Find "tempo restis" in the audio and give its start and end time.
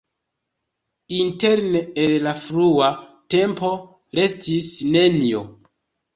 3.35-4.73